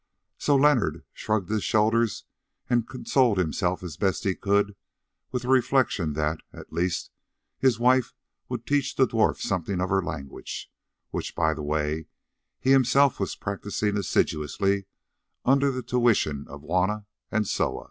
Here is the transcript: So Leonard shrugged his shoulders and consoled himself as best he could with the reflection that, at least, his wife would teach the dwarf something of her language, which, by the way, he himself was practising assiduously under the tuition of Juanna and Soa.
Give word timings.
So 0.39 0.55
Leonard 0.55 1.05
shrugged 1.13 1.49
his 1.51 1.63
shoulders 1.63 2.25
and 2.67 2.87
consoled 2.89 3.37
himself 3.37 3.83
as 3.83 3.97
best 3.97 4.23
he 4.23 4.33
could 4.33 4.75
with 5.31 5.43
the 5.43 5.47
reflection 5.49 6.13
that, 6.13 6.39
at 6.51 6.73
least, 6.73 7.11
his 7.59 7.77
wife 7.79 8.15
would 8.49 8.65
teach 8.65 8.95
the 8.95 9.05
dwarf 9.05 9.37
something 9.37 9.79
of 9.79 9.91
her 9.91 10.01
language, 10.01 10.71
which, 11.11 11.35
by 11.35 11.53
the 11.53 11.61
way, 11.61 12.07
he 12.59 12.71
himself 12.71 13.19
was 13.19 13.35
practising 13.35 13.95
assiduously 13.95 14.87
under 15.45 15.69
the 15.69 15.83
tuition 15.83 16.47
of 16.47 16.61
Juanna 16.63 17.05
and 17.29 17.47
Soa. 17.47 17.79